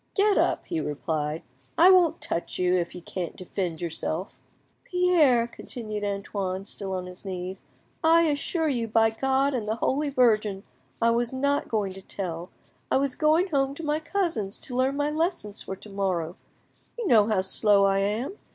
[0.15, 1.43] "Get up," he replied;
[1.77, 4.39] "I won't touch you, if you can't defend yourself.
[4.83, 7.61] "Pierre," continued Antoine, still on his knees,
[8.03, 10.63] "I assure you, by God and the Holy Virgin,
[10.99, 12.49] I was not going to tell.
[12.89, 16.35] I was going home to my cousins to learn my lessons for to morrow;
[16.97, 18.39] you know how slow I am.